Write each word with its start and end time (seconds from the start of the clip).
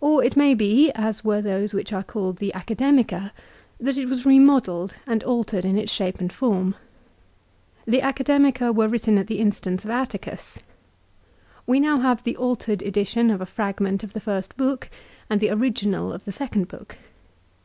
Or 0.00 0.22
it 0.22 0.36
may 0.36 0.54
be, 0.54 0.92
as 0.92 1.24
were 1.24 1.40
those 1.42 1.74
which 1.74 1.92
are 1.92 2.04
called 2.04 2.36
the 2.36 2.52
Academica, 2.54 3.32
that 3.80 3.98
it 3.98 4.06
was 4.06 4.24
remodelled, 4.24 4.94
and 5.08 5.24
altered 5.24 5.64
in 5.64 5.76
its 5.76 5.90
shape 5.90 6.20
and 6.20 6.32
form. 6.32 6.76
The 7.84 7.98
Academica 8.00 8.72
were 8.72 8.86
written 8.86 9.18
at 9.18 9.26
the 9.26 9.40
instance 9.40 9.82
of 9.84 9.90
Atticus. 9.90 10.58
We 11.66 11.80
now 11.80 11.98
have 11.98 12.22
the 12.22 12.36
altered 12.36 12.80
edition 12.80 13.28
of 13.28 13.40
a 13.40 13.44
fragment 13.44 14.04
of 14.04 14.12
the 14.12 14.20
first 14.20 14.56
book, 14.56 14.88
and 15.28 15.40
the 15.40 15.50
original 15.50 16.12
of 16.12 16.26
the 16.26 16.30
second 16.30 16.68
book. 16.68 16.98